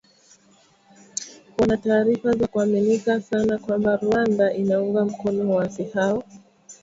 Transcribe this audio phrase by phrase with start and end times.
[1.57, 6.39] wana taarifa za kuaminika sana kwamba Rwanda inaunga mkono waasi hao na